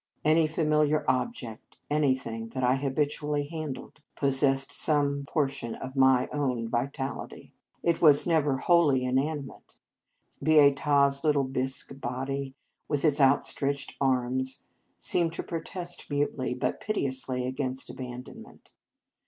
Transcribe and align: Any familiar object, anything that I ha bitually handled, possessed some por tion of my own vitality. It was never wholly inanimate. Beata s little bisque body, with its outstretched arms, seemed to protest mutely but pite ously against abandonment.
Any 0.25 0.47
familiar 0.47 1.05
object, 1.07 1.77
anything 1.87 2.49
that 2.55 2.63
I 2.63 2.73
ha 2.73 2.89
bitually 2.89 3.47
handled, 3.51 3.99
possessed 4.15 4.71
some 4.71 5.25
por 5.27 5.47
tion 5.47 5.75
of 5.75 5.95
my 5.95 6.27
own 6.33 6.67
vitality. 6.69 7.53
It 7.83 8.01
was 8.01 8.25
never 8.25 8.57
wholly 8.57 9.05
inanimate. 9.05 9.77
Beata 10.41 11.03
s 11.05 11.23
little 11.23 11.43
bisque 11.43 11.99
body, 12.01 12.55
with 12.87 13.05
its 13.05 13.21
outstretched 13.21 13.93
arms, 14.01 14.63
seemed 14.97 15.33
to 15.33 15.43
protest 15.43 16.09
mutely 16.09 16.55
but 16.55 16.83
pite 16.83 16.97
ously 17.05 17.45
against 17.45 17.87
abandonment. 17.91 18.71